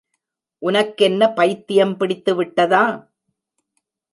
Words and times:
உனக்கென்ன 0.61 1.27
பைத்தியம் 1.33 1.93
பிடித்துவிட்டதா? 1.99 2.83